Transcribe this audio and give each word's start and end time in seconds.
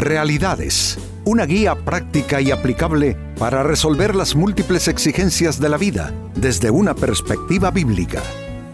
Realidades, 0.00 0.96
una 1.26 1.44
guía 1.44 1.74
práctica 1.74 2.40
y 2.40 2.50
aplicable 2.50 3.18
para 3.38 3.62
resolver 3.62 4.16
las 4.16 4.34
múltiples 4.34 4.88
exigencias 4.88 5.60
de 5.60 5.68
la 5.68 5.76
vida 5.76 6.14
desde 6.34 6.70
una 6.70 6.94
perspectiva 6.94 7.70
bíblica. 7.70 8.22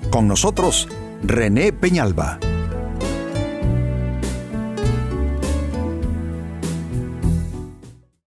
Con 0.08 0.28
nosotros, 0.28 0.86
René 1.24 1.72
Peñalba. 1.72 2.38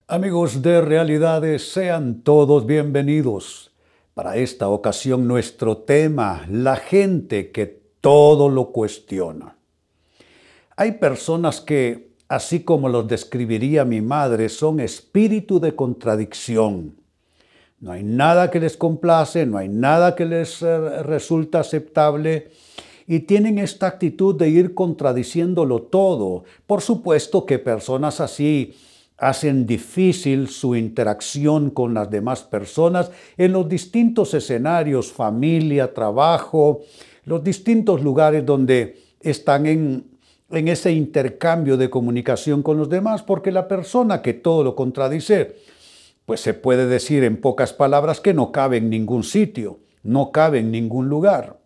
Amigos 0.07 0.61
de 0.61 0.79
Realidades, 0.79 1.73
sean 1.73 2.21
todos 2.21 2.65
bienvenidos. 2.65 3.73
Para 4.13 4.37
esta 4.37 4.69
ocasión 4.69 5.27
nuestro 5.27 5.79
tema, 5.79 6.45
la 6.49 6.77
gente 6.77 7.51
que 7.51 7.65
todo 7.99 8.47
lo 8.47 8.71
cuestiona. 8.71 9.57
Hay 10.77 10.93
personas 10.93 11.59
que, 11.59 12.14
así 12.35 12.63
como 12.63 12.89
los 12.89 13.07
describiría 13.07 13.85
mi 13.85 14.01
madre, 14.01 14.49
son 14.49 14.81
espíritu 14.81 15.57
de 15.61 15.73
contradicción. 15.73 16.97
No 17.79 17.93
hay 17.93 18.03
nada 18.03 18.51
que 18.51 18.59
les 18.59 18.75
complace, 18.75 19.45
no 19.45 19.57
hay 19.57 19.69
nada 19.69 20.15
que 20.15 20.25
les 20.25 20.61
eh, 20.61 21.03
resulta 21.03 21.61
aceptable 21.61 22.51
y 23.07 23.19
tienen 23.21 23.57
esta 23.57 23.87
actitud 23.87 24.35
de 24.35 24.49
ir 24.49 24.73
contradiciéndolo 24.73 25.83
todo. 25.83 26.43
Por 26.67 26.81
supuesto 26.81 27.45
que 27.45 27.57
personas 27.57 28.19
así 28.19 28.75
hacen 29.17 29.65
difícil 29.65 30.49
su 30.49 30.75
interacción 30.75 31.69
con 31.69 31.93
las 31.93 32.09
demás 32.09 32.43
personas 32.43 33.11
en 33.37 33.53
los 33.53 33.69
distintos 33.69 34.33
escenarios, 34.33 35.13
familia, 35.13 35.93
trabajo, 35.93 36.81
los 37.23 37.41
distintos 37.41 38.03
lugares 38.03 38.45
donde 38.45 38.99
están 39.21 39.65
en, 39.67 40.14
en 40.49 40.67
ese 40.67 40.91
intercambio 40.91 41.77
de 41.77 41.89
comunicación 41.89 42.61
con 42.61 42.77
los 42.77 42.89
demás, 42.89 43.23
porque 43.23 43.51
la 43.51 43.67
persona 43.67 44.21
que 44.21 44.33
todo 44.33 44.63
lo 44.63 44.75
contradice, 44.75 45.55
pues 46.25 46.41
se 46.41 46.53
puede 46.53 46.87
decir 46.87 47.23
en 47.23 47.37
pocas 47.37 47.73
palabras 47.73 48.19
que 48.19 48.33
no 48.33 48.51
cabe 48.51 48.77
en 48.77 48.89
ningún 48.89 49.23
sitio, 49.23 49.79
no 50.03 50.31
cabe 50.31 50.59
en 50.59 50.71
ningún 50.71 51.09
lugar. 51.09 51.57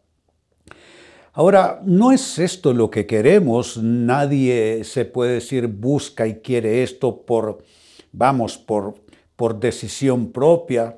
Ahora, 1.33 1.81
no 1.85 2.11
es 2.11 2.39
esto 2.39 2.73
lo 2.73 2.89
que 2.89 3.05
queremos, 3.05 3.77
nadie 3.77 4.83
se 4.83 5.05
puede 5.05 5.35
decir 5.35 5.67
busca 5.67 6.27
y 6.27 6.35
quiere 6.35 6.83
esto 6.83 7.21
por, 7.21 7.63
vamos, 8.11 8.57
por, 8.57 8.95
por 9.35 9.59
decisión 9.59 10.31
propia. 10.31 10.97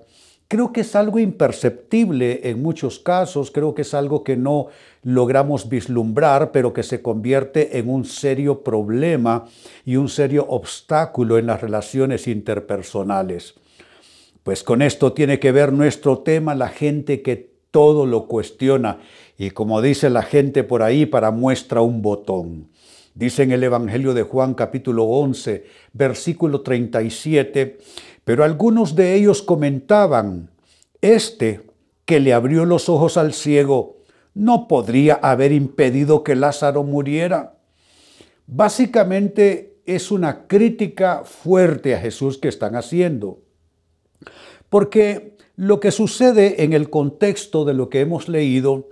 Creo 0.51 0.73
que 0.73 0.81
es 0.81 0.97
algo 0.97 1.17
imperceptible 1.17 2.41
en 2.49 2.61
muchos 2.61 2.99
casos, 2.99 3.51
creo 3.51 3.73
que 3.73 3.83
es 3.83 3.93
algo 3.93 4.21
que 4.21 4.35
no 4.35 4.67
logramos 5.01 5.69
vislumbrar, 5.69 6.51
pero 6.51 6.73
que 6.73 6.83
se 6.83 7.01
convierte 7.01 7.77
en 7.79 7.87
un 7.87 8.03
serio 8.03 8.61
problema 8.61 9.45
y 9.85 9.95
un 9.95 10.09
serio 10.09 10.45
obstáculo 10.49 11.37
en 11.37 11.45
las 11.45 11.61
relaciones 11.61 12.27
interpersonales. 12.27 13.53
Pues 14.43 14.61
con 14.61 14.81
esto 14.81 15.13
tiene 15.13 15.39
que 15.39 15.53
ver 15.53 15.71
nuestro 15.71 16.17
tema, 16.19 16.53
la 16.53 16.67
gente 16.67 17.21
que 17.21 17.49
todo 17.71 18.05
lo 18.05 18.27
cuestiona 18.27 18.99
y 19.37 19.51
como 19.51 19.81
dice 19.81 20.09
la 20.09 20.21
gente 20.21 20.65
por 20.65 20.83
ahí, 20.83 21.05
para 21.05 21.31
muestra 21.31 21.79
un 21.79 22.01
botón. 22.01 22.67
Dice 23.13 23.43
en 23.43 23.51
el 23.51 23.63
Evangelio 23.63 24.13
de 24.13 24.23
Juan 24.23 24.53
capítulo 24.53 25.03
11, 25.03 25.65
versículo 25.91 26.61
37, 26.61 27.77
pero 28.23 28.43
algunos 28.43 28.95
de 28.95 29.15
ellos 29.15 29.41
comentaban, 29.41 30.49
este 31.01 31.61
que 32.05 32.19
le 32.19 32.33
abrió 32.33 32.65
los 32.65 32.89
ojos 32.89 33.17
al 33.17 33.33
ciego, 33.33 33.97
no 34.33 34.67
podría 34.67 35.15
haber 35.15 35.51
impedido 35.51 36.23
que 36.23 36.35
Lázaro 36.35 36.83
muriera. 36.83 37.57
Básicamente 38.47 39.77
es 39.85 40.11
una 40.11 40.47
crítica 40.47 41.23
fuerte 41.25 41.95
a 41.95 41.99
Jesús 41.99 42.37
que 42.37 42.47
están 42.47 42.75
haciendo. 42.75 43.39
Porque 44.69 45.35
lo 45.55 45.79
que 45.79 45.91
sucede 45.91 46.63
en 46.63 46.73
el 46.73 46.89
contexto 46.89 47.65
de 47.65 47.73
lo 47.73 47.89
que 47.89 48.01
hemos 48.01 48.29
leído 48.29 48.89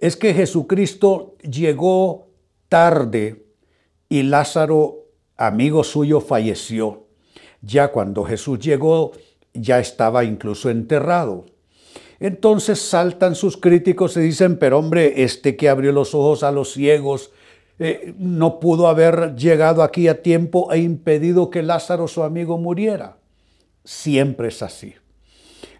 es 0.00 0.16
que 0.16 0.32
Jesucristo 0.32 1.36
llegó 1.42 2.28
tarde 2.68 3.44
y 4.08 4.22
Lázaro, 4.22 5.06
amigo 5.36 5.84
suyo, 5.84 6.20
falleció. 6.20 7.07
Ya 7.62 7.88
cuando 7.88 8.24
Jesús 8.24 8.58
llegó, 8.58 9.12
ya 9.52 9.78
estaba 9.78 10.24
incluso 10.24 10.70
enterrado. 10.70 11.46
Entonces 12.20 12.80
saltan 12.80 13.34
sus 13.34 13.56
críticos 13.56 14.16
y 14.16 14.20
dicen, 14.20 14.58
pero 14.58 14.78
hombre, 14.78 15.22
este 15.22 15.56
que 15.56 15.68
abrió 15.68 15.92
los 15.92 16.14
ojos 16.14 16.42
a 16.42 16.50
los 16.50 16.72
ciegos, 16.72 17.30
eh, 17.78 18.14
no 18.18 18.58
pudo 18.58 18.88
haber 18.88 19.36
llegado 19.36 19.82
aquí 19.82 20.08
a 20.08 20.22
tiempo 20.22 20.72
e 20.72 20.78
impedido 20.78 21.48
que 21.50 21.62
Lázaro, 21.62 22.08
su 22.08 22.24
amigo, 22.24 22.58
muriera. 22.58 23.18
Siempre 23.84 24.48
es 24.48 24.62
así. 24.62 24.94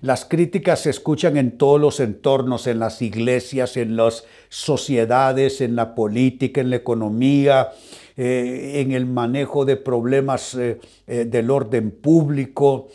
Las 0.01 0.25
críticas 0.25 0.81
se 0.81 0.91
escuchan 0.91 1.37
en 1.37 1.59
todos 1.59 1.81
los 1.81 1.99
entornos, 1.99 2.69
en 2.69 2.79
las 2.79 3.03
iglesias, 3.03 3.77
en 3.77 3.97
las 3.97 4.25
sociedades, 4.49 5.61
en 5.61 5.75
la 5.75 5.97
política, 5.97 6.61
en 6.61 6.71
la 6.71 6.77
economía, 6.77 7.71
eh, 8.21 8.81
en 8.81 8.91
el 8.91 9.07
manejo 9.07 9.65
de 9.65 9.77
problemas 9.77 10.53
eh, 10.57 10.81
eh, 11.07 11.25
del 11.25 11.53
orden 11.53 11.93
público, 11.93 12.89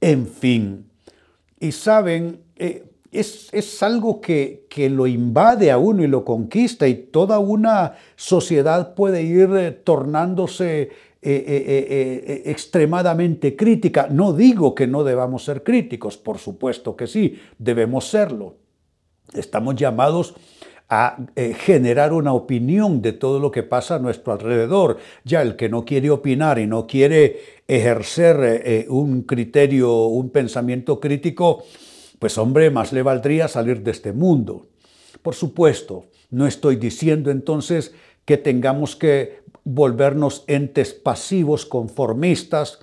en 0.00 0.26
fin. 0.26 0.86
Y 1.60 1.72
saben, 1.72 2.40
es, 3.12 3.50
es, 3.52 3.82
algo 3.82 4.22
que, 4.22 4.64
que, 4.70 4.88
lo 4.88 5.06
invade 5.06 5.70
a 5.70 5.76
uno 5.76 6.02
y 6.02 6.06
lo 6.06 6.24
conquista 6.24 6.88
y 6.88 6.94
toda 6.94 7.38
una 7.40 7.92
sociedad 8.16 8.94
puede 8.94 9.22
ir 9.22 9.82
tornándose 9.84 10.88
extremadamente 11.20 13.56
crítica. 13.56 14.08
No 14.10 14.32
digo 14.32 14.74
que 14.74 14.86
no 14.86 15.04
debamos 15.04 15.44
ser 15.44 15.62
críticos, 15.62 16.16
por 16.16 16.38
supuesto 16.38 16.96
que 16.96 17.06
sí, 17.06 17.38
debemos 17.58 18.08
serlo. 18.08 18.54
Estamos 19.34 19.76
llamados 19.76 20.34
a 20.90 21.16
generar 21.58 22.12
una 22.12 22.32
opinión 22.32 23.00
de 23.00 23.12
todo 23.12 23.38
lo 23.38 23.50
que 23.50 23.62
pasa 23.62 23.94
a 23.94 23.98
nuestro 24.00 24.32
alrededor. 24.32 24.98
Ya 25.24 25.40
el 25.40 25.56
que 25.56 25.68
no 25.68 25.84
quiere 25.84 26.10
opinar 26.10 26.58
y 26.58 26.66
no 26.66 26.86
quiere 26.86 27.62
ejercer 27.68 28.86
un 28.88 29.22
criterio, 29.22 30.06
un 30.06 30.30
pensamiento 30.30 30.98
crítico, 30.98 31.62
pues 32.18 32.36
hombre, 32.38 32.70
más 32.70 32.92
le 32.92 33.02
valdría 33.02 33.46
salir 33.46 33.82
de 33.82 33.92
este 33.92 34.12
mundo. 34.12 34.66
Por 35.22 35.34
supuesto, 35.34 36.06
no 36.30 36.46
estoy 36.46 36.76
diciendo 36.76 37.30
entonces 37.30 37.94
que 38.24 38.36
tengamos 38.36 38.96
que 38.96 39.40
volvernos 39.64 40.44
entes 40.46 40.92
pasivos, 40.94 41.66
conformistas, 41.66 42.80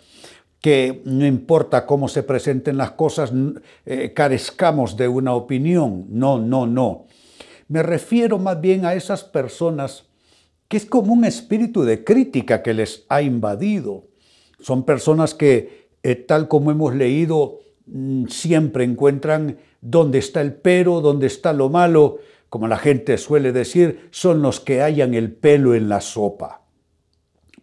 que 0.61 1.01
no 1.05 1.25
importa 1.25 1.85
cómo 1.85 2.07
se 2.07 2.23
presenten 2.23 2.77
las 2.77 2.91
cosas, 2.91 3.31
eh, 3.85 4.13
carezcamos 4.13 4.97
de 4.97 5.07
una 5.07 5.33
opinión. 5.33 6.05
No, 6.09 6.39
no, 6.39 6.65
no. 6.67 7.05
Me 7.67 7.83
refiero 7.83 8.37
más 8.39 8.59
bien 8.61 8.85
a 8.85 8.93
esas 8.93 9.23
personas 9.23 10.05
que 10.67 10.77
es 10.77 10.85
como 10.85 11.13
un 11.13 11.25
espíritu 11.25 11.83
de 11.83 12.03
crítica 12.03 12.61
que 12.61 12.73
les 12.73 13.05
ha 13.09 13.21
invadido. 13.21 14.07
Son 14.59 14.83
personas 14.83 15.33
que, 15.33 15.89
eh, 16.03 16.15
tal 16.15 16.47
como 16.47 16.71
hemos 16.71 16.95
leído, 16.95 17.59
mm, 17.85 18.27
siempre 18.27 18.83
encuentran 18.83 19.57
dónde 19.81 20.19
está 20.19 20.41
el 20.41 20.53
pero, 20.53 21.01
dónde 21.01 21.27
está 21.27 21.53
lo 21.53 21.69
malo, 21.69 22.17
como 22.49 22.67
la 22.67 22.77
gente 22.77 23.17
suele 23.17 23.51
decir, 23.51 24.09
son 24.11 24.41
los 24.41 24.59
que 24.59 24.81
hallan 24.81 25.13
el 25.13 25.31
pelo 25.31 25.75
en 25.75 25.89
la 25.89 26.01
sopa. 26.01 26.61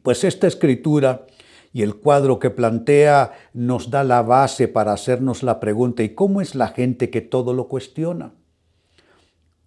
Pues 0.03 0.25
esta 0.25 0.47
escritura 0.47 1.27
y 1.73 1.83
el 1.83 1.97
cuadro 1.97 2.39
que 2.39 2.51
plantea 2.51 3.33
nos 3.53 3.91
da 3.91 4.05
la 4.05 4.23
base 4.23 4.69
para 4.69 4.93
hacernos 4.93 5.43
la 5.43 5.61
pregunta, 5.61 6.03
¿y 6.03 6.11
cómo 6.11 6.41
es 6.41 6.55
la 6.55 6.69
gente 6.69 7.11
que 7.11 7.21
todo 7.21 7.53
lo 7.53 7.69
cuestiona? 7.69 8.33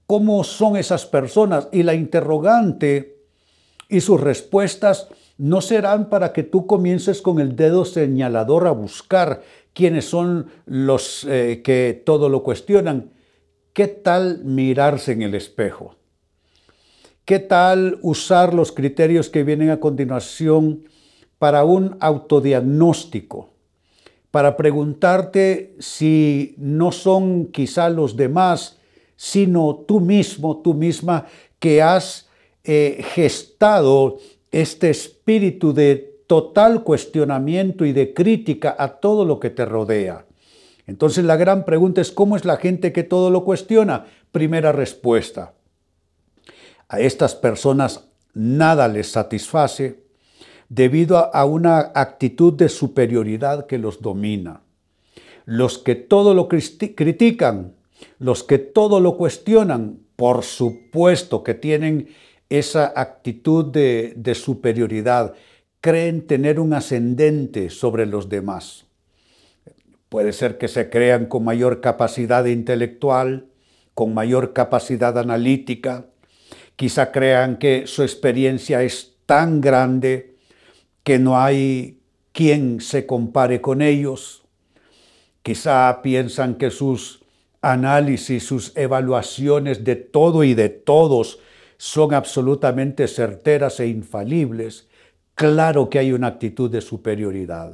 ¿Cómo 0.08 0.46
son 0.46 0.78
esas 0.78 1.06
personas? 1.06 1.68
Y 1.72 1.84
la 1.84 1.94
interrogante 1.94 3.20
y 3.90 4.00
sus 4.00 4.20
respuestas 4.20 5.10
no 5.38 5.62
serán 5.62 6.10
para 6.10 6.34
que 6.34 6.44
tú 6.44 6.66
comiences 6.66 7.22
con 7.22 7.40
el 7.40 7.56
dedo 7.56 7.86
señalador 7.86 8.68
a 8.68 8.72
buscar 8.72 9.44
quiénes 9.74 10.06
son 10.06 10.48
los 10.66 11.26
eh, 11.26 11.62
que 11.64 12.02
todo 12.06 12.30
lo 12.30 12.42
cuestionan. 12.42 13.12
¿Qué 13.74 13.88
tal 13.88 14.44
mirarse 14.44 15.12
en 15.12 15.22
el 15.22 15.36
espejo? 15.36 15.96
¿Qué 17.26 17.40
tal 17.40 18.00
usar 18.02 18.54
los 18.54 18.72
criterios 18.72 19.30
que 19.30 19.44
vienen 19.44 19.70
a 19.70 19.82
continuación 19.82 20.86
para 21.38 21.66
un 21.66 21.98
autodiagnóstico? 22.00 23.50
Para 24.32 24.56
preguntarte 24.56 25.76
si 25.80 26.56
no 26.58 26.94
son 26.94 27.48
quizá 27.48 27.90
los 27.90 28.16
demás, 28.16 28.80
sino 29.18 29.84
tú 29.86 30.00
mismo, 30.00 30.62
tú 30.62 30.74
misma, 30.74 31.26
que 31.60 31.82
has 31.82 32.30
eh, 32.64 33.04
gestado 33.14 34.20
este 34.52 34.90
espíritu 34.90 35.74
de 35.74 36.22
total 36.28 36.84
cuestionamiento 36.84 37.84
y 37.84 37.92
de 37.92 38.14
crítica 38.14 38.76
a 38.78 39.00
todo 39.00 39.26
lo 39.26 39.40
que 39.40 39.50
te 39.50 39.66
rodea. 39.66 40.26
Entonces 40.86 41.26
la 41.26 41.36
gran 41.36 41.66
pregunta 41.66 42.00
es, 42.00 42.12
¿cómo 42.12 42.38
es 42.38 42.46
la 42.46 42.58
gente 42.58 42.94
que 42.94 43.04
todo 43.04 43.30
lo 43.30 43.44
cuestiona? 43.44 44.06
Primera 44.32 44.72
respuesta, 44.72 45.54
a 46.88 47.00
estas 47.00 47.36
personas 47.36 48.08
nada 48.34 48.88
les 48.88 49.12
satisface, 49.12 50.04
debido 50.70 51.34
a 51.34 51.46
una 51.46 51.92
actitud 51.96 52.54
de 52.54 52.70
superioridad 52.70 53.66
que 53.66 53.78
los 53.78 54.02
domina. 54.02 54.62
Los 55.46 55.78
que 55.78 55.96
todo 55.96 56.34
lo 56.34 56.48
critican, 56.48 57.74
los 58.20 58.44
que 58.44 58.58
todo 58.58 59.00
lo 59.00 59.18
cuestionan, 59.18 60.00
por 60.16 60.44
supuesto 60.44 61.44
que 61.44 61.54
tienen 61.54 62.10
esa 62.50 62.94
actitud 62.96 63.66
de, 63.66 64.36
superioridad, 64.36 65.34
creen 65.82 66.26
tener 66.26 66.60
un 66.60 66.74
ascendente 66.74 67.70
sobre 67.70 68.06
los 68.06 68.30
demás. 68.30 68.86
Puede 70.10 70.32
ser 70.32 70.58
que 70.58 70.68
se 70.68 70.90
crean 70.90 71.26
con 71.26 71.44
mayor 71.44 71.82
capacidad 71.82 72.46
intelectual, 72.46 73.48
con 73.94 74.14
mayor 74.14 74.54
capacidad 74.54 75.18
analítica, 75.18 76.06
quizá 76.76 77.12
crean 77.12 77.58
que 77.58 77.88
su 77.88 78.04
experiencia 78.04 78.84
es 78.84 79.16
tan 79.26 79.60
grande 79.60 80.36
que 81.04 81.20
no 81.20 81.40
hay 81.40 82.00
quien 82.32 82.80
se 82.80 83.06
compare 83.06 83.60
con 83.60 83.82
ellos. 83.82 84.44
Quizá 85.42 86.02
piensan 86.02 86.56
que 86.56 86.70
sus 86.70 87.24
análisis, 87.62 88.44
sus 88.44 88.76
evaluaciones 88.76 89.84
de 89.84 89.96
todo 89.96 90.44
y 90.44 90.54
de 90.54 90.70
todos 90.70 91.40
son 91.78 92.14
absolutamente 92.14 93.08
certeras 93.08 93.80
e 93.80 93.88
infalibles. 93.88 94.88
Claro 95.36 95.90
que 95.90 96.00
hay 96.00 96.12
una 96.12 96.28
actitud 96.28 96.70
de 96.70 96.82
superioridad. 96.82 97.74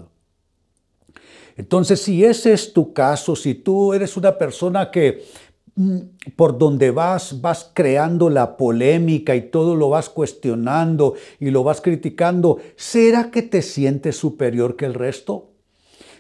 Entonces, 1.56 2.02
si 2.02 2.26
ese 2.26 2.54
es 2.54 2.74
tu 2.74 2.94
caso, 2.94 3.36
si 3.36 3.56
tú 3.56 3.94
eres 3.94 4.18
una 4.18 4.38
persona 4.38 4.90
que 4.90 5.24
mm, 5.76 6.00
por 6.36 6.58
donde 6.58 6.92
vas 6.92 7.42
vas 7.42 7.72
creando 7.74 8.30
la 8.30 8.58
polémica 8.58 9.36
y 9.36 9.50
todo 9.50 9.76
lo 9.76 9.90
vas 9.90 10.10
cuestionando 10.10 11.14
y 11.40 11.52
lo 11.52 11.64
vas 11.64 11.80
criticando, 11.80 12.58
¿será 12.76 13.30
que 13.30 13.44
te 13.44 13.62
sientes 13.62 14.18
superior 14.18 14.76
que 14.76 14.86
el 14.86 14.96
resto? 14.96 15.52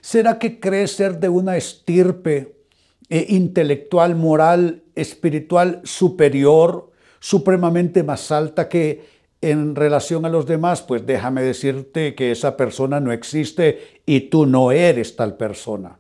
¿Será 0.02 0.38
que 0.38 0.60
crees 0.60 0.92
ser 0.92 1.20
de 1.20 1.30
una 1.30 1.58
estirpe 1.58 2.63
eh, 3.10 3.26
intelectual, 3.30 4.16
moral, 4.16 4.84
espiritual 4.96 5.82
superior, 5.84 6.92
supremamente 7.20 8.04
más 8.04 8.32
alta 8.32 8.70
que 8.70 9.14
en 9.42 9.76
relación 9.76 10.26
a 10.26 10.30
los 10.30 10.46
demás, 10.46 10.82
pues 10.82 11.06
déjame 11.06 11.42
decirte 11.44 12.16
que 12.16 12.32
esa 12.32 12.56
persona 12.56 13.02
no 13.02 13.12
existe 13.12 14.02
y 14.06 14.22
tú 14.22 14.46
no 14.46 14.72
eres 14.72 15.18
tal 15.18 15.36
persona. 15.36 16.00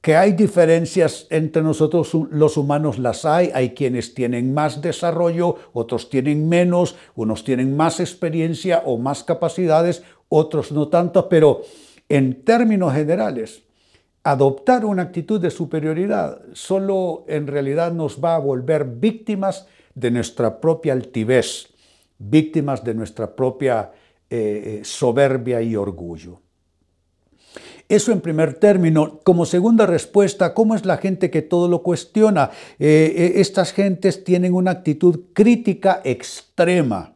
Que 0.00 0.16
hay 0.16 0.32
diferencias 0.32 1.28
entre 1.30 1.62
nosotros 1.62 2.10
los 2.32 2.56
humanos, 2.56 2.98
las 2.98 3.24
hay. 3.24 3.52
Hay 3.54 3.70
quienes 3.70 4.14
tienen 4.14 4.52
más 4.52 4.82
desarrollo, 4.82 5.58
otros 5.72 6.10
tienen 6.10 6.48
menos, 6.48 6.96
unos 7.14 7.44
tienen 7.44 7.76
más 7.76 8.00
experiencia 8.00 8.82
o 8.84 8.98
más 8.98 9.22
capacidades, 9.22 10.02
otros 10.28 10.72
no 10.72 10.88
tanto, 10.88 11.28
pero 11.28 11.62
en 12.08 12.42
términos 12.42 12.94
generales, 12.94 13.62
adoptar 14.24 14.84
una 14.84 15.02
actitud 15.02 15.40
de 15.40 15.50
superioridad 15.50 16.40
solo 16.52 17.24
en 17.28 17.46
realidad 17.46 17.92
nos 17.92 18.22
va 18.22 18.36
a 18.36 18.38
volver 18.38 18.84
víctimas 18.84 19.66
de 19.94 20.10
nuestra 20.10 20.60
propia 20.60 20.92
altivez, 20.92 21.68
víctimas 22.18 22.84
de 22.84 22.94
nuestra 22.94 23.34
propia 23.34 23.90
eh, 24.30 24.80
eh, 24.80 24.84
soberbia 24.84 25.60
y 25.60 25.76
orgullo. 25.76 26.40
Eso 27.88 28.12
en 28.12 28.22
primer 28.22 28.54
término. 28.54 29.20
Como 29.22 29.44
segunda 29.44 29.84
respuesta, 29.84 30.54
¿cómo 30.54 30.74
es 30.74 30.86
la 30.86 30.96
gente 30.96 31.30
que 31.30 31.42
todo 31.42 31.68
lo 31.68 31.82
cuestiona? 31.82 32.50
Eh, 32.78 33.34
estas 33.36 33.72
gentes 33.72 34.24
tienen 34.24 34.54
una 34.54 34.70
actitud 34.70 35.24
crítica 35.34 36.00
extrema 36.04 37.14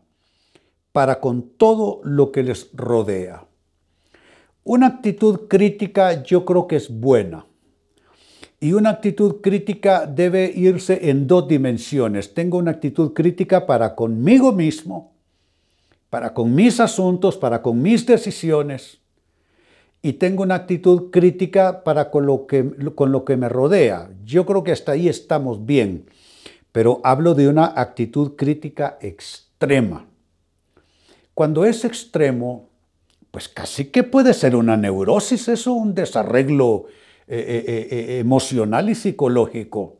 para 0.92 1.20
con 1.20 1.50
todo 1.56 2.00
lo 2.04 2.32
que 2.32 2.42
les 2.42 2.68
rodea. 2.74 3.45
Una 4.68 4.88
actitud 4.88 5.46
crítica 5.46 6.24
yo 6.24 6.44
creo 6.44 6.66
que 6.66 6.74
es 6.74 6.90
buena. 6.90 7.46
Y 8.58 8.72
una 8.72 8.90
actitud 8.90 9.36
crítica 9.40 10.06
debe 10.06 10.50
irse 10.52 11.08
en 11.08 11.28
dos 11.28 11.46
dimensiones. 11.46 12.34
Tengo 12.34 12.58
una 12.58 12.72
actitud 12.72 13.12
crítica 13.12 13.64
para 13.64 13.94
conmigo 13.94 14.50
mismo, 14.50 15.12
para 16.10 16.34
con 16.34 16.52
mis 16.52 16.80
asuntos, 16.80 17.36
para 17.36 17.62
con 17.62 17.80
mis 17.80 18.06
decisiones. 18.06 18.98
Y 20.02 20.14
tengo 20.14 20.42
una 20.42 20.56
actitud 20.56 21.12
crítica 21.12 21.84
para 21.84 22.10
con 22.10 22.26
lo 22.26 22.48
que, 22.48 23.36
me 23.36 23.48
rodea. 23.48 24.10
Yo 24.24 24.46
creo 24.46 24.64
que 24.64 24.72
hasta 24.72 24.92
ahí 24.92 25.08
estamos 25.08 25.64
bien. 25.64 26.06
Pero 26.72 27.00
hablo 27.04 27.36
de 27.36 27.46
una 27.46 27.66
actitud 27.66 28.32
crítica 28.34 28.98
extrema. 29.00 30.06
Cuando 31.34 31.64
es 31.64 31.84
extremo, 31.84 32.68
pues 33.36 33.50
casi 33.50 33.90
que 33.90 34.02
puede 34.02 34.32
ser 34.32 34.56
una 34.56 34.78
neurosis, 34.78 35.48
eso, 35.48 35.74
un 35.74 35.94
desarreglo 35.94 36.86
eh, 37.28 37.36
eh, 37.66 37.88
eh, 37.90 38.18
emocional 38.20 38.88
y 38.88 38.94
psicológico. 38.94 39.98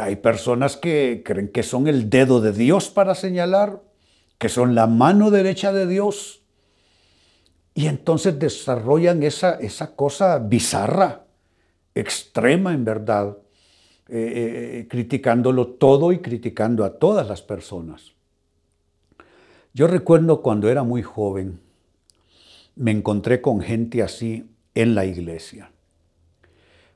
Hay 0.00 0.16
personas 0.16 0.78
que 0.78 1.20
creen 1.22 1.48
que 1.48 1.62
son 1.62 1.88
el 1.88 2.08
dedo 2.08 2.40
de 2.40 2.52
Dios 2.52 2.88
para 2.88 3.14
señalar, 3.14 3.82
que 4.38 4.48
son 4.48 4.74
la 4.74 4.86
mano 4.86 5.30
derecha 5.30 5.74
de 5.74 5.86
Dios. 5.86 6.40
Y 7.74 7.86
entonces 7.86 8.38
desarrollan 8.38 9.22
esa, 9.22 9.56
esa 9.56 9.94
cosa 9.94 10.38
bizarra, 10.38 11.26
extrema 11.94 12.72
en 12.72 12.86
verdad, 12.86 13.36
criticándolo 14.88 15.66
todo 15.66 16.12
y 16.12 16.20
criticando 16.20 16.82
a 16.82 16.98
todas 16.98 17.28
las 17.28 17.42
personas. 17.42 18.14
Yo 19.74 19.86
recuerdo 19.86 20.40
cuando 20.40 20.70
era 20.70 20.82
muy 20.82 21.02
joven, 21.02 21.65
me 22.76 22.90
encontré 22.90 23.40
con 23.40 23.60
gente 23.60 24.02
así 24.02 24.48
en 24.74 24.94
la 24.94 25.04
iglesia. 25.04 25.70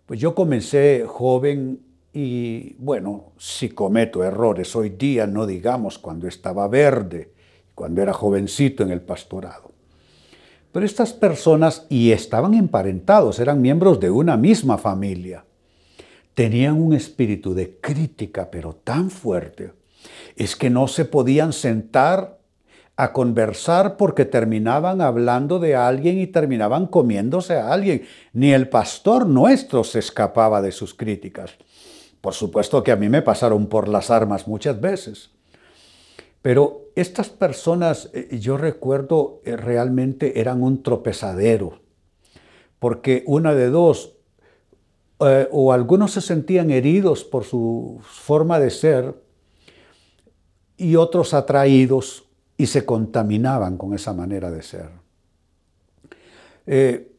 Pues 0.07 0.21
yo 0.21 0.35
comencé 0.35 1.05
joven 1.07 1.81
y 2.13 2.75
bueno, 2.79 3.33
si 3.39 3.71
cometo 3.71 4.23
errores 4.25 4.75
hoy 4.77 4.91
día, 4.91 5.27
no 5.27 5.47
digamos 5.47 5.99
cuando 5.99 6.29
estaba 6.29 6.69
verde, 6.69 7.33
cuando 7.75 8.03
era 8.03 8.13
jovencito 8.13 8.83
en 8.83 8.91
el 8.91 9.01
pastorado. 9.01 9.71
Pero 10.73 10.87
estas 10.87 11.13
personas, 11.13 11.87
y 11.89 12.13
estaban 12.13 12.55
emparentados, 12.55 13.41
eran 13.41 13.63
miembros 13.63 13.99
de 13.99 14.11
una 14.11 14.37
misma 14.37 14.79
familia, 14.79 15.45
tenían 16.35 16.81
un 16.81 16.93
espíritu 16.93 17.55
de 17.55 17.79
crítica, 17.81 18.51
pero 18.51 18.75
tan 18.75 19.11
fuerte, 19.11 19.73
es 20.37 20.57
que 20.57 20.71
no 20.71 20.89
se 20.89 21.05
podían 21.05 21.53
sentar 21.53 22.40
a 23.03 23.15
conversar 23.15 23.97
porque 23.97 24.27
terminaban 24.27 25.01
hablando 25.01 25.59
de 25.59 25.75
alguien 25.75 26.19
y 26.19 26.27
terminaban 26.27 26.87
comiéndose 26.87 27.55
a 27.55 27.73
alguien. 27.73 28.03
Ni 28.35 28.53
el 28.53 28.69
pastor 28.69 29.27
nuestro 29.27 29.85
se 29.85 30.01
escapaba 30.01 30.61
de 30.61 30.71
sus 30.71 30.93
críticas. 30.93 31.53
Por 32.21 32.35
supuesto 32.35 32.83
que 32.83 32.93
a 32.93 32.97
mí 32.97 33.09
me 33.09 33.23
pasaron 33.23 33.69
por 33.69 33.89
las 33.89 34.11
armas 34.11 34.47
muchas 34.47 34.79
veces. 34.81 35.31
Pero 36.43 36.91
estas 36.95 37.31
personas, 37.31 38.11
eh, 38.13 38.39
yo 38.39 38.59
recuerdo, 38.59 39.41
eh, 39.45 39.57
realmente 39.57 40.39
eran 40.39 40.63
un 40.63 40.83
tropezadero. 40.83 41.81
Porque 42.79 43.25
una 43.27 43.55
de 43.55 43.71
dos, 43.71 44.17
eh, 45.21 45.49
o 45.51 45.73
algunos 45.73 46.13
se 46.13 46.21
sentían 46.21 46.71
heridos 46.71 47.25
por 47.25 47.45
su 47.45 48.01
forma 48.03 48.59
de 48.59 48.71
ser 48.71 49.15
y 50.77 50.97
otros 50.97 51.33
atraídos 51.33 52.30
y 52.61 52.67
se 52.67 52.85
contaminaban 52.85 53.79
con 53.79 53.95
esa 53.95 54.13
manera 54.13 54.51
de 54.51 54.63
ser. 54.63 54.91
Eh, 56.67 57.11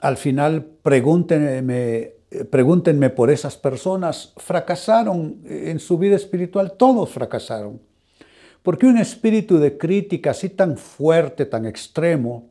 al 0.00 0.16
final, 0.16 0.64
pregúntenme, 0.82 2.14
pregúntenme 2.50 3.10
por 3.10 3.30
esas 3.30 3.56
personas, 3.56 4.32
fracasaron 4.38 5.40
en 5.44 5.78
su 5.78 5.98
vida 5.98 6.16
espiritual, 6.16 6.72
todos 6.76 7.10
fracasaron. 7.10 7.80
Porque 8.64 8.86
un 8.86 8.98
espíritu 8.98 9.58
de 9.58 9.78
crítica 9.78 10.32
así 10.32 10.48
tan 10.48 10.76
fuerte, 10.76 11.46
tan 11.46 11.64
extremo, 11.64 12.50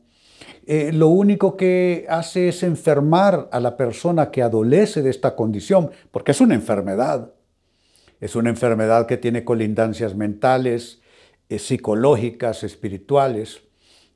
eh, 0.66 0.94
lo 0.94 1.10
único 1.10 1.58
que 1.58 2.06
hace 2.08 2.48
es 2.48 2.64
enfermar 2.64 3.50
a 3.52 3.60
la 3.60 3.76
persona 3.76 4.32
que 4.32 4.42
adolece 4.42 5.02
de 5.02 5.10
esta 5.10 5.36
condición, 5.36 5.92
porque 6.12 6.32
es 6.32 6.40
una 6.40 6.56
enfermedad. 6.56 7.34
Es 8.22 8.38
una 8.38 8.50
enfermedad 8.50 9.06
que 9.06 9.18
tiene 9.18 9.44
colindancias 9.44 10.16
mentales, 10.16 10.96
eh, 10.96 11.09
psicológicas, 11.58 12.64
espirituales, 12.64 13.62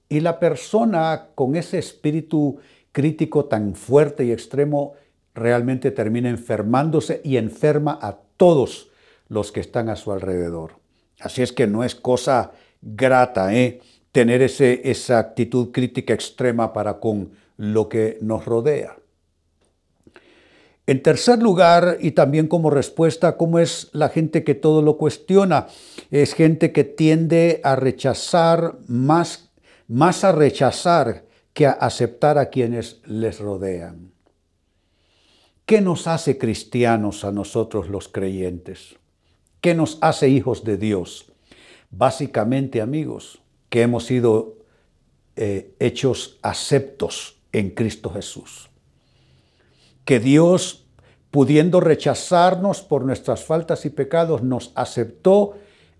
y 0.09 0.19
la 0.19 0.39
persona 0.39 1.29
con 1.33 1.55
ese 1.55 1.79
espíritu 1.79 2.59
crítico 2.91 3.45
tan 3.45 3.75
fuerte 3.75 4.25
y 4.25 4.31
extremo 4.31 4.93
realmente 5.33 5.89
termina 5.89 6.29
enfermándose 6.29 7.21
y 7.23 7.37
enferma 7.37 7.97
a 8.01 8.19
todos 8.37 8.91
los 9.27 9.51
que 9.51 9.59
están 9.59 9.89
a 9.89 9.95
su 9.95 10.11
alrededor. 10.11 10.73
Así 11.19 11.41
es 11.41 11.51
que 11.51 11.65
no 11.65 11.83
es 11.83 11.95
cosa 11.95 12.51
grata 12.81 13.55
¿eh? 13.55 13.81
tener 14.11 14.41
ese, 14.41 14.81
esa 14.89 15.17
actitud 15.17 15.71
crítica 15.71 16.13
extrema 16.13 16.73
para 16.73 16.99
con 16.99 17.31
lo 17.57 17.89
que 17.89 18.19
nos 18.21 18.45
rodea. 18.45 18.97
En 20.85 21.01
tercer 21.01 21.41
lugar, 21.41 21.97
y 22.01 22.11
también 22.11 22.47
como 22.47 22.69
respuesta, 22.69 23.37
¿cómo 23.37 23.59
es 23.59 23.89
la 23.93 24.09
gente 24.09 24.43
que 24.43 24.53
todo 24.53 24.81
lo 24.81 24.97
cuestiona? 24.97 25.67
Es 26.11 26.33
gente 26.33 26.73
que 26.73 26.83
tiende 26.83 27.61
a 27.63 27.77
rechazar 27.77 28.77
más, 28.87 29.49
más 29.87 30.25
a 30.25 30.33
rechazar 30.33 31.25
que 31.53 31.67
a 31.67 31.71
aceptar 31.71 32.37
a 32.37 32.49
quienes 32.49 32.99
les 33.05 33.39
rodean. 33.39 34.11
¿Qué 35.65 35.79
nos 35.79 36.07
hace 36.07 36.37
cristianos 36.37 37.23
a 37.23 37.31
nosotros 37.31 37.87
los 37.87 38.09
creyentes? 38.09 38.97
¿Qué 39.61 39.75
nos 39.75 39.97
hace 40.01 40.27
hijos 40.27 40.65
de 40.65 40.75
Dios? 40.75 41.31
Básicamente, 41.91 42.81
amigos, 42.81 43.41
que 43.69 43.83
hemos 43.83 44.05
sido 44.05 44.57
eh, 45.37 45.73
hechos 45.79 46.39
aceptos 46.41 47.37
en 47.53 47.69
Cristo 47.69 48.09
Jesús 48.09 48.69
que 50.05 50.19
Dios, 50.19 50.85
pudiendo 51.31 51.79
rechazarnos 51.79 52.81
por 52.81 53.03
nuestras 53.05 53.43
faltas 53.43 53.85
y 53.85 53.89
pecados, 53.89 54.43
nos 54.43 54.71
aceptó 54.75 55.55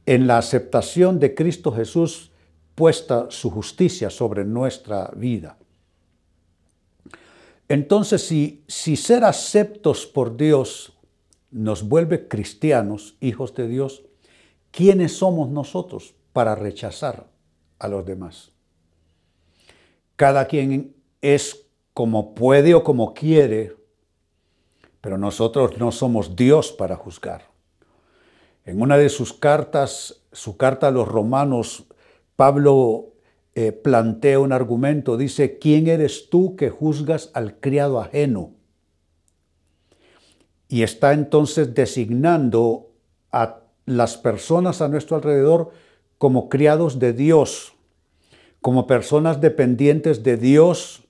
en 0.06 0.28
la 0.28 0.38
aceptación 0.38 1.20
de 1.20 1.34
Cristo 1.34 1.72
Jesús, 1.72 2.32
puesta 2.76 3.28
su 3.30 3.50
justicia 3.50 4.10
sobre 4.10 4.46
nuestra 4.46 5.12
vida. 5.16 5.58
Entonces, 7.70 8.22
si, 8.22 8.64
ser 8.68 9.24
aceptos 9.24 10.06
por 10.06 10.36
Dios 10.36 10.94
nos 11.50 11.88
vuelve 11.88 12.28
cristianos, 12.28 13.16
hijos 13.22 13.54
de 13.56 13.68
Dios, 13.68 14.04
¿quiénes 14.72 15.14
somos 15.14 15.50
nosotros 15.50 16.14
para 16.34 16.56
rechazar 16.56 17.28
a 17.80 17.88
los 17.88 18.06
demás? 18.06 18.52
Cada 20.16 20.48
quien 20.48 20.96
es 21.22 21.66
como 21.94 22.36
puede 22.36 22.74
o 22.74 22.84
como 22.84 23.14
quiere 23.14 23.76
pero 25.04 25.18
nosotros 25.18 25.78
no 25.80 25.92
somos 25.92 26.38
Dios 26.38 26.72
para 26.72 26.96
juzgar. 26.96 27.50
En 28.64 28.82
una 28.82 28.96
de 28.96 29.10
sus 29.10 29.34
cartas, 29.34 30.24
su 30.32 30.56
carta 30.56 30.88
a 30.88 30.92
los 30.92 31.10
romanos, 31.10 31.88
Pablo 32.38 33.10
eh, 33.54 33.74
plantea 33.74 34.40
un 34.40 34.54
argumento, 34.54 35.18
dice, 35.18 35.60
¿quién 35.60 35.88
eres 35.88 36.30
tú 36.30 36.56
que 36.56 36.70
juzgas 36.70 37.32
al 37.34 37.60
criado 37.60 38.00
ajeno? 38.00 38.52
Y 40.70 40.84
está 40.84 41.12
entonces 41.12 41.74
designando 41.74 42.90
a 43.30 43.60
las 43.86 44.16
personas 44.16 44.82
a 44.82 44.88
nuestro 44.88 45.18
alrededor 45.18 45.72
como 46.18 46.48
criados 46.48 47.00
de 47.00 47.12
Dios, 47.12 47.74
como 48.62 48.88
personas 48.88 49.42
dependientes 49.42 50.24
de 50.24 50.38
Dios, 50.38 51.04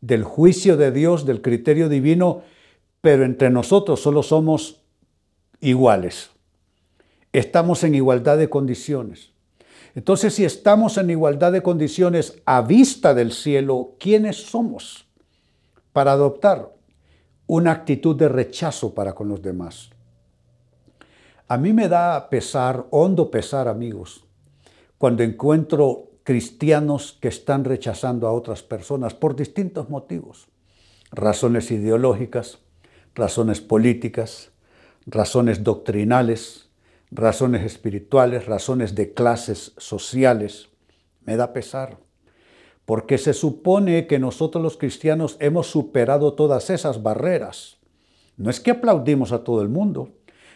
del 0.00 0.24
juicio 0.24 0.76
de 0.76 0.90
Dios, 0.90 1.24
del 1.24 1.40
criterio 1.40 1.88
divino, 1.88 2.42
pero 3.08 3.24
entre 3.24 3.48
nosotros 3.48 4.02
solo 4.02 4.22
somos 4.22 4.82
iguales. 5.60 6.28
Estamos 7.32 7.82
en 7.82 7.94
igualdad 7.94 8.36
de 8.36 8.50
condiciones. 8.50 9.32
Entonces, 9.94 10.34
si 10.34 10.44
estamos 10.44 10.98
en 10.98 11.08
igualdad 11.08 11.52
de 11.52 11.62
condiciones 11.62 12.42
a 12.44 12.60
vista 12.60 13.14
del 13.14 13.32
cielo, 13.32 13.94
¿quiénes 13.98 14.36
somos 14.36 15.06
para 15.94 16.12
adoptar 16.12 16.74
una 17.46 17.72
actitud 17.72 18.14
de 18.14 18.28
rechazo 18.28 18.92
para 18.92 19.14
con 19.14 19.28
los 19.28 19.40
demás? 19.40 19.88
A 21.46 21.56
mí 21.56 21.72
me 21.72 21.88
da 21.88 22.28
pesar, 22.28 22.88
hondo 22.90 23.30
pesar, 23.30 23.68
amigos, 23.68 24.26
cuando 24.98 25.22
encuentro 25.22 26.10
cristianos 26.24 27.16
que 27.22 27.28
están 27.28 27.64
rechazando 27.64 28.28
a 28.28 28.32
otras 28.32 28.62
personas 28.62 29.14
por 29.14 29.34
distintos 29.34 29.88
motivos, 29.88 30.48
razones 31.10 31.70
ideológicas, 31.70 32.58
razones 33.18 33.60
políticas, 33.60 34.52
razones 35.06 35.64
doctrinales, 35.64 36.70
razones 37.10 37.64
espirituales, 37.64 38.46
razones 38.46 38.94
de 38.94 39.12
clases 39.12 39.72
sociales. 39.76 40.68
Me 41.24 41.36
da 41.36 41.52
pesar, 41.52 41.98
porque 42.84 43.18
se 43.18 43.34
supone 43.34 44.06
que 44.06 44.18
nosotros 44.18 44.62
los 44.62 44.78
cristianos 44.78 45.36
hemos 45.40 45.66
superado 45.66 46.32
todas 46.34 46.70
esas 46.70 47.02
barreras. 47.02 47.76
No 48.36 48.50
es 48.50 48.60
que 48.60 48.70
aplaudimos 48.70 49.32
a 49.32 49.44
todo 49.44 49.60
el 49.62 49.68
mundo, 49.68 50.10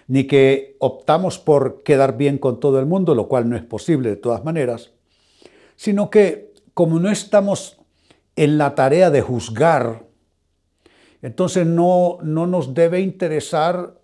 ni 0.07 0.27
que 0.27 0.77
optamos 0.79 1.39
por 1.39 1.83
quedar 1.83 2.17
bien 2.17 2.39
con 2.39 2.61
todo 2.61 2.79
el 2.79 2.87
mundo, 2.87 3.15
lo 3.15 3.29
cual 3.29 3.49
no 3.49 3.57
es 3.57 3.63
posible 3.63 4.09
de 4.09 4.17
todas 4.17 4.45
maneras, 4.45 4.93
sino 5.77 6.11
que 6.11 6.53
como 6.75 7.01
no 7.01 7.11
estamos 7.11 7.79
en 8.37 8.57
la 8.57 8.75
tarea 8.75 9.11
de 9.11 9.21
juzgar 9.21 10.07
entonces 11.23 11.67
no, 11.67 12.19
no 12.23 12.47
nos 12.47 12.75
debe 12.75 13.01
interesar 13.01 13.95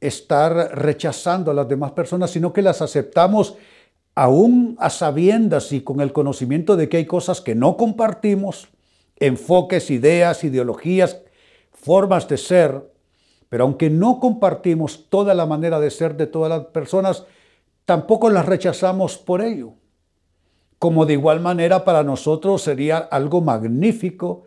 estar 0.00 0.52
rechazando 0.78 1.50
a 1.50 1.54
las 1.54 1.66
demás 1.66 1.92
personas, 1.92 2.30
sino 2.30 2.52
que 2.52 2.62
las 2.62 2.82
aceptamos 2.82 3.56
aún 4.14 4.76
a 4.78 4.90
sabiendas 4.90 5.72
y 5.72 5.80
con 5.80 6.00
el 6.00 6.12
conocimiento 6.12 6.76
de 6.76 6.88
que 6.88 6.98
hay 6.98 7.06
cosas 7.06 7.40
que 7.40 7.54
no 7.54 7.76
compartimos, 7.76 8.68
enfoques, 9.16 9.90
ideas, 9.90 10.44
ideologías, 10.44 11.22
formas 11.72 12.28
de 12.28 12.36
ser, 12.36 12.92
pero 13.48 13.64
aunque 13.64 13.90
no 13.90 14.20
compartimos 14.20 15.08
toda 15.08 15.34
la 15.34 15.46
manera 15.46 15.80
de 15.80 15.90
ser 15.90 16.16
de 16.16 16.26
todas 16.26 16.50
las 16.50 16.66
personas, 16.66 17.24
tampoco 17.84 18.28
las 18.28 18.44
rechazamos 18.44 19.16
por 19.16 19.40
ello. 19.40 19.72
Como 20.78 21.06
de 21.06 21.14
igual 21.14 21.40
manera 21.40 21.84
para 21.84 22.04
nosotros 22.04 22.62
sería 22.62 22.98
algo 22.98 23.40
magnífico 23.40 24.44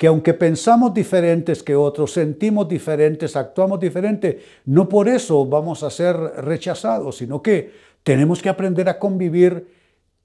que 0.00 0.06
aunque 0.06 0.32
pensamos 0.32 0.94
diferentes 0.94 1.62
que 1.62 1.76
otros, 1.76 2.14
sentimos 2.14 2.66
diferentes, 2.66 3.36
actuamos 3.36 3.78
diferente, 3.78 4.40
no 4.64 4.88
por 4.88 5.10
eso 5.10 5.44
vamos 5.44 5.82
a 5.82 5.90
ser 5.90 6.16
rechazados, 6.16 7.18
sino 7.18 7.42
que 7.42 7.70
tenemos 8.02 8.40
que 8.40 8.48
aprender 8.48 8.88
a 8.88 8.98
convivir 8.98 9.68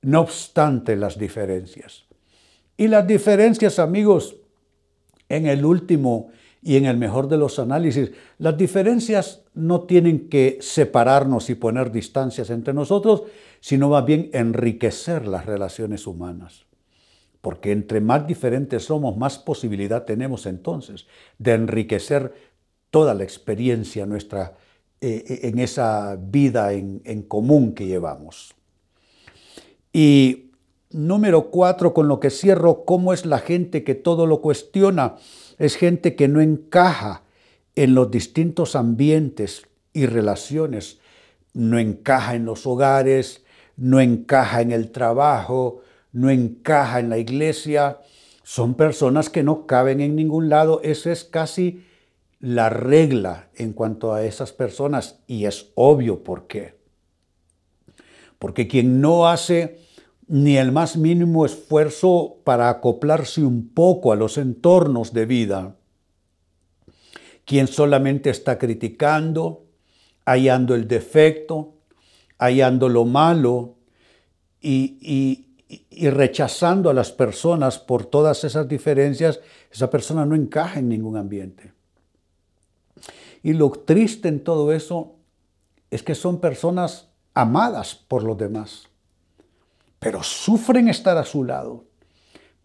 no 0.01 0.21
obstante 0.21 0.95
las 0.95 1.19
diferencias. 1.19 2.05
Y 2.77 2.87
las 2.87 3.05
diferencias, 3.05 3.77
amigos, 3.77 4.37
en 5.27 5.45
el 5.45 5.65
último 5.65 6.29
y 6.61 6.77
en 6.77 6.85
el 6.85 6.95
mejor 6.95 7.27
de 7.27 7.37
los 7.37 7.59
análisis, 7.59 8.13
las 8.37 8.57
diferencias 8.57 9.41
no 9.55 9.81
tienen 9.81 10.29
que 10.29 10.57
separarnos 10.61 11.49
y 11.49 11.55
poner 11.55 11.91
distancias 11.91 12.49
entre 12.49 12.73
nosotros, 12.73 13.23
sino 13.59 13.89
más 13.89 14.05
bien 14.05 14.29
enriquecer 14.31 15.27
las 15.27 15.45
relaciones 15.45 16.07
humanas 16.07 16.65
porque 17.45 17.71
entre 17.71 18.01
más 18.01 18.25
diferentes 18.25 18.85
somos, 18.85 19.17
más 19.17 19.37
posibilidad 19.37 20.03
tenemos 20.03 20.47
entonces 20.47 21.05
de 21.37 21.53
enriquecer 21.53 22.33
toda 22.89 23.13
la 23.13 23.23
experiencia 23.23 24.07
nuestra 24.07 24.57
eh, 24.99 25.23
eh, 25.27 25.39
en 25.43 25.59
esa 25.59 26.17
vida 26.19 26.73
en, 26.73 27.03
en 27.05 27.21
común 27.21 27.75
que 27.75 27.85
llevamos. 27.85 28.55
Y 29.93 30.53
número 30.89 31.51
cuatro, 31.51 31.93
con 31.93 32.07
lo 32.07 32.19
que 32.19 32.31
cierro, 32.31 32.83
¿cómo 32.83 33.13
es 33.13 33.27
la 33.27 33.37
gente 33.37 33.83
que 33.83 33.93
todo 33.93 34.25
lo 34.25 34.41
cuestiona? 34.41 35.17
Es 35.59 35.75
gente 35.75 36.15
que 36.15 36.27
no 36.27 36.41
encaja 36.41 37.21
en 37.75 37.93
los 37.93 38.09
distintos 38.09 38.75
ambientes 38.75 39.67
y 39.93 40.07
relaciones, 40.07 40.97
no 41.53 41.77
encaja 41.77 42.33
en 42.33 42.45
los 42.45 42.65
hogares, 42.65 43.45
no 43.77 43.99
encaja 43.99 44.61
en 44.61 44.71
el 44.71 44.89
trabajo, 44.89 45.83
no 46.15 46.29
encaja 46.29 47.01
en 47.01 47.09
la 47.09 47.17
iglesia, 47.17 47.99
son 48.41 48.75
personas 48.75 49.29
que 49.29 49.43
no 49.43 49.67
caben 49.67 49.99
en 49.99 50.15
ningún 50.15 50.47
lado. 50.47 50.79
Esa 50.81 51.11
es 51.11 51.25
casi 51.25 51.83
la 52.39 52.69
regla 52.69 53.49
en 53.53 53.73
cuanto 53.73 54.13
a 54.13 54.23
esas 54.23 54.53
personas 54.53 55.19
y 55.27 55.43
es 55.43 55.71
obvio 55.75 56.23
por 56.23 56.47
qué. 56.47 56.79
Porque 58.39 58.65
quien 58.69 59.01
no 59.01 59.27
hace 59.27 59.81
ni 60.27 60.55
el 60.55 60.71
más 60.71 60.95
mínimo 60.95 61.45
esfuerzo 61.45 62.37
para 62.45 62.69
acoplarse 62.69 63.43
un 63.43 63.67
poco 63.73 64.13
a 64.13 64.15
los 64.15 64.37
entornos 64.37 65.11
de 65.11 65.25
vida, 65.25 65.75
quien 67.43 67.67
solamente 67.67 68.29
está 68.29 68.57
criticando, 68.57 69.65
hallando 70.25 70.75
el 70.75 70.87
defecto, 70.87 71.73
hallando 72.39 72.87
lo 72.87 73.03
malo 73.03 73.75
y, 74.61 74.97
y 75.01 75.44
rechazando 76.09 76.89
a 76.89 76.93
las 76.93 77.11
personas 77.11 77.79
por 77.79 78.05
todas 78.05 78.43
esas 78.43 78.67
diferencias, 78.67 79.39
esa 79.71 79.89
persona 79.89 80.25
no 80.25 80.35
encaja 80.35 80.79
en 80.79 80.89
ningún 80.89 81.17
ambiente. 81.17 81.73
Y 83.43 83.53
lo 83.53 83.69
triste 83.71 84.27
en 84.27 84.43
todo 84.43 84.73
eso 84.73 85.15
es 85.91 86.03
que 86.03 86.15
son 86.15 86.39
personas 86.39 87.09
amadas 87.33 87.95
por 87.95 88.23
los 88.23 88.37
demás, 88.37 88.87
pero 89.99 90.23
sufren 90.23 90.87
estar 90.87 91.17
a 91.17 91.25
su 91.25 91.43
lado. 91.43 91.85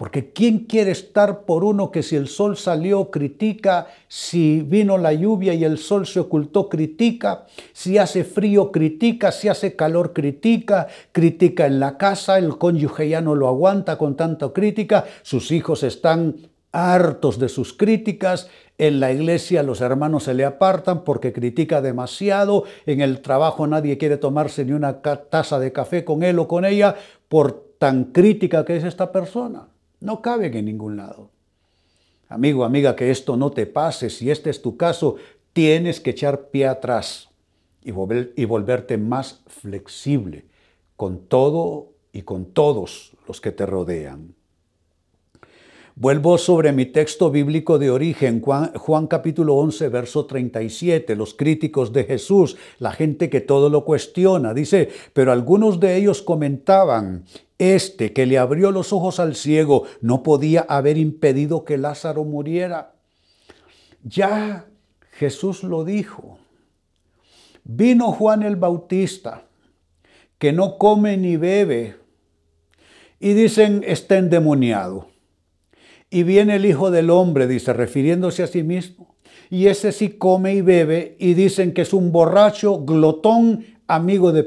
Porque 0.01 0.33
¿quién 0.33 0.61
quiere 0.61 0.93
estar 0.93 1.45
por 1.45 1.63
uno 1.63 1.91
que 1.91 2.03
si 2.03 2.17
el 2.17 2.27
sol 2.27 2.57
salió 2.57 3.11
critica, 3.11 3.89
si 4.09 4.63
vino 4.63 4.97
la 4.97 5.13
lluvia 5.13 5.53
y 5.53 5.63
el 5.63 5.77
sol 5.77 6.07
se 6.07 6.21
ocultó 6.21 6.71
critica, 6.71 7.45
si 7.75 7.99
hace 7.99 8.25
frío 8.25 8.73
critica, 8.73 9.31
si 9.31 9.49
hace 9.49 9.77
calor 9.77 10.15
critica, 10.15 10.87
critica 11.13 11.67
en 11.67 11.81
la 11.81 11.99
casa, 11.99 12.39
el 12.39 12.57
cónyuge 12.57 13.11
ya 13.11 13.21
no 13.21 13.35
lo 13.35 13.47
aguanta 13.47 13.99
con 13.99 14.17
tanta 14.17 14.55
crítica, 14.55 15.05
sus 15.21 15.51
hijos 15.51 15.83
están 15.83 16.49
hartos 16.73 17.39
de 17.39 17.51
sus 17.51 17.75
críticas. 17.75 18.49
En 18.79 19.01
la 19.01 19.13
iglesia 19.13 19.63
los 19.63 19.83
hermanos 19.83 20.25
se 20.25 20.33
le 20.33 20.47
apartan 20.47 21.05
porque 21.05 21.35
critica 21.35 21.83
demasiado. 21.83 22.65
En 22.87 23.03
el 23.03 23.21
trabajo 23.21 23.67
nadie 23.67 23.99
quiere 23.99 24.17
tomarse 24.17 24.65
ni 24.65 24.73
una 24.73 25.03
taza 25.03 25.59
de 25.59 25.73
café 25.73 26.07
con 26.07 26.23
él 26.23 26.39
o 26.39 26.49
con 26.49 26.65
ella 26.65 26.97
por 27.29 27.75
tan 27.77 28.05
crítica 28.05 28.65
que 28.65 28.79
es 28.79 28.85
esta 28.85 29.13
persona. 29.13 29.69
No 30.01 30.23
caben 30.23 30.57
en 30.57 30.65
ningún 30.65 30.97
lado. 30.97 31.31
Amigo, 32.29 32.65
amiga, 32.65 32.97
que 32.97 33.11
esto 33.11 33.37
no 33.37 33.51
te 33.51 33.67
pase. 33.67 34.09
Si 34.09 34.31
este 34.31 34.51
es 34.51 34.63
tu 34.63 34.77
caso, 34.77 35.17
tienes 35.53 36.01
que 36.01 36.11
echar 36.11 36.49
pie 36.49 36.67
atrás 36.67 37.29
y, 37.83 37.91
y 37.91 38.45
volverte 38.45 38.99
más 38.99 39.43
flexible 39.47 40.47
con 40.97 41.27
todo 41.27 41.93
y 42.13 42.23
con 42.23 42.47
todos 42.47 43.17
los 43.27 43.41
que 43.41 43.53
te 43.53 43.67
rodean. 43.67 44.35
Vuelvo 46.01 46.39
sobre 46.39 46.73
mi 46.73 46.87
texto 46.87 47.31
bíblico 47.31 47.79
de 47.79 47.91
origen, 47.91 48.41
Juan, 48.41 49.07
capítulo 49.07 49.57
11, 49.57 49.91
verso 49.91 50.25
37, 50.25 51.15
los 51.15 51.35
críticos 51.35 51.93
de 51.93 52.05
Jesús, 52.05 52.57
la 52.79 52.91
gente 52.91 53.29
que 53.29 53.43
todo 53.43 53.69
lo 53.69 53.85
cuestiona, 53.85 54.55
dice, 54.55 54.89
pero 55.13 55.31
algunos 55.31 55.79
de 55.79 55.97
ellos 55.97 56.23
comentaban, 56.23 57.27
este 57.59 58.15
que 58.15 58.25
le 58.25 58.39
abrió 58.39 58.71
los 58.71 58.95
ojos 58.95 59.21
al 59.21 59.35
ciego 59.37 59.85
no 60.01 60.23
podía 60.23 60.63
haber 60.63 60.97
impedido 60.97 61.67
que 61.67 61.77
Lázaro 61.77 62.25
muriera. 62.25 62.95
Ya 64.03 64.65
Jesús 65.11 65.63
lo 65.63 65.85
dijo. 65.85 66.39
Vino 67.63 68.11
Juan 68.13 68.43
el 68.43 68.57
Bautista, 68.57 69.43
que 70.39 70.55
no 70.55 70.79
come 70.79 71.19
ni 71.19 71.37
bebe, 71.37 71.97
y 73.19 73.35
dicen 73.35 73.85
está 73.87 74.17
endemoniado. 74.17 75.10
Y 76.11 76.25
viene 76.25 76.57
el 76.57 76.67
Hijo 76.67 76.91
del 76.91 77.09
Hombre, 77.09 77.47
dice, 77.47 77.73
refiriéndose 77.73 78.43
a 78.43 78.49
sí 78.49 78.65
mismo. 78.65 79.15
Y 79.49 79.67
ese 79.67 79.93
sí 79.93 80.11
come 80.11 80.55
y 80.55 80.61
bebe 80.61 81.17
y 81.19 81.35
dicen 81.35 81.73
que 81.73 81.83
es 81.83 81.93
un 81.93 82.11
borracho, 82.13 82.85
glotón, 82.85 83.65
amigo 83.87 84.33
de, 84.33 84.45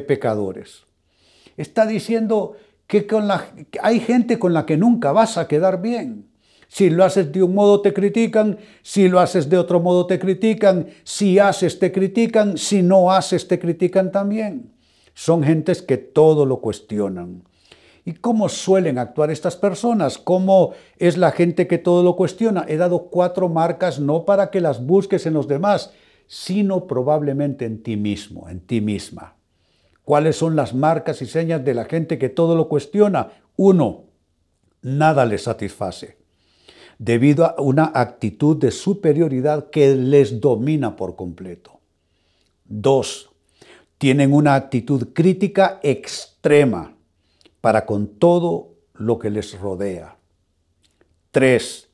pecadores. 0.00 0.84
Está 1.56 1.86
diciendo 1.86 2.56
que 2.86 3.06
hay 3.82 4.00
gente 4.00 4.38
con 4.38 4.52
la 4.52 4.66
que 4.66 4.76
nunca 4.76 5.12
vas 5.12 5.38
a 5.38 5.48
quedar 5.48 5.80
bien. 5.80 6.26
Si 6.68 6.90
lo 6.90 7.04
haces 7.04 7.30
de 7.30 7.42
un 7.42 7.54
modo 7.54 7.80
te 7.80 7.92
critican, 7.92 8.58
si 8.82 9.08
lo 9.08 9.20
haces 9.20 9.48
de 9.48 9.58
otro 9.58 9.78
modo 9.80 10.06
te 10.06 10.18
critican, 10.18 10.88
si 11.04 11.38
haces 11.38 11.78
te 11.78 11.92
critican, 11.92 12.58
si 12.58 12.82
no 12.82 13.12
haces 13.12 13.46
te 13.46 13.58
critican 13.58 14.10
también. 14.10 14.72
Son 15.14 15.44
gentes 15.44 15.82
que 15.82 15.96
todo 15.96 16.46
lo 16.46 16.60
cuestionan. 16.60 17.44
¿Y 18.04 18.12
cómo 18.14 18.50
suelen 18.50 18.98
actuar 18.98 19.30
estas 19.30 19.56
personas? 19.56 20.18
¿Cómo 20.18 20.72
es 20.98 21.16
la 21.16 21.32
gente 21.32 21.66
que 21.66 21.78
todo 21.78 22.02
lo 22.02 22.16
cuestiona? 22.16 22.66
He 22.68 22.76
dado 22.76 23.06
cuatro 23.06 23.48
marcas 23.48 23.98
no 23.98 24.26
para 24.26 24.50
que 24.50 24.60
las 24.60 24.84
busques 24.84 25.24
en 25.24 25.32
los 25.32 25.48
demás, 25.48 25.92
sino 26.26 26.86
probablemente 26.86 27.64
en 27.64 27.82
ti 27.82 27.96
mismo, 27.96 28.48
en 28.50 28.60
ti 28.60 28.82
misma. 28.82 29.36
¿Cuáles 30.04 30.36
son 30.36 30.54
las 30.54 30.74
marcas 30.74 31.22
y 31.22 31.26
señas 31.26 31.64
de 31.64 31.72
la 31.72 31.86
gente 31.86 32.18
que 32.18 32.28
todo 32.28 32.56
lo 32.56 32.68
cuestiona? 32.68 33.30
Uno, 33.56 34.04
nada 34.82 35.24
les 35.24 35.44
satisface, 35.44 36.18
debido 36.98 37.46
a 37.46 37.54
una 37.62 37.90
actitud 37.94 38.58
de 38.58 38.70
superioridad 38.70 39.70
que 39.70 39.94
les 39.94 40.42
domina 40.42 40.94
por 40.94 41.16
completo. 41.16 41.80
Dos, 42.66 43.30
tienen 43.96 44.34
una 44.34 44.56
actitud 44.56 45.14
crítica 45.14 45.80
extrema 45.82 46.93
para 47.64 47.86
con 47.86 48.18
todo 48.18 48.74
lo 48.92 49.18
que 49.18 49.30
les 49.30 49.58
rodea. 49.58 50.18
Tres, 51.30 51.88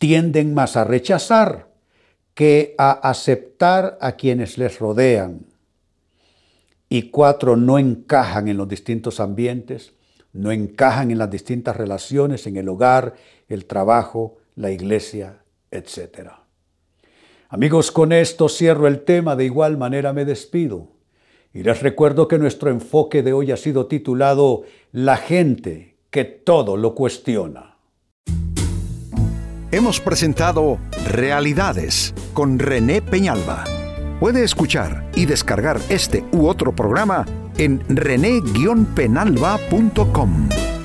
tienden 0.00 0.52
más 0.52 0.76
a 0.76 0.82
rechazar 0.82 1.68
que 2.34 2.74
a 2.76 2.90
aceptar 2.90 3.98
a 4.00 4.16
quienes 4.16 4.58
les 4.58 4.80
rodean. 4.80 5.46
Y 6.88 7.10
cuatro, 7.10 7.54
no 7.54 7.78
encajan 7.78 8.48
en 8.48 8.56
los 8.56 8.68
distintos 8.68 9.20
ambientes, 9.20 9.92
no 10.32 10.50
encajan 10.50 11.12
en 11.12 11.18
las 11.18 11.30
distintas 11.30 11.76
relaciones, 11.76 12.48
en 12.48 12.56
el 12.56 12.68
hogar, 12.68 13.14
el 13.48 13.66
trabajo, 13.66 14.38
la 14.56 14.72
iglesia, 14.72 15.38
etc. 15.70 16.30
Amigos, 17.48 17.92
con 17.92 18.10
esto 18.10 18.48
cierro 18.48 18.88
el 18.88 19.04
tema, 19.04 19.36
de 19.36 19.44
igual 19.44 19.76
manera 19.76 20.12
me 20.12 20.24
despido. 20.24 20.95
Y 21.56 21.62
les 21.62 21.82
recuerdo 21.82 22.28
que 22.28 22.38
nuestro 22.38 22.68
enfoque 22.68 23.22
de 23.22 23.32
hoy 23.32 23.50
ha 23.50 23.56
sido 23.56 23.86
titulado 23.86 24.64
La 24.92 25.16
gente 25.16 25.96
que 26.10 26.26
todo 26.26 26.76
lo 26.76 26.94
cuestiona. 26.94 27.78
Hemos 29.72 29.98
presentado 30.00 30.76
Realidades 31.08 32.12
con 32.34 32.58
René 32.58 33.00
Peñalba. 33.00 33.64
Puede 34.20 34.44
escuchar 34.44 35.10
y 35.14 35.24
descargar 35.24 35.80
este 35.88 36.24
u 36.30 36.46
otro 36.46 36.76
programa 36.76 37.24
en 37.56 37.82
rene-penalba.com. 37.88 40.75